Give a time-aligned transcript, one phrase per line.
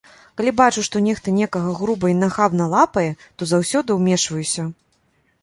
[0.39, 3.05] Калі бачу, што нехта некага груба і нахабна лапае,
[3.37, 4.69] то заўсёды ўмешваюся.